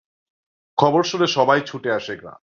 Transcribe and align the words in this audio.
খবর 0.77 1.01
শুনে 1.03 1.27
সবাই 1.27 1.61
ছুটে 1.61 1.89
আসে 1.91 2.13
গ্রামে। 2.15 2.43